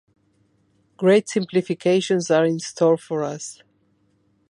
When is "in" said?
2.43-2.57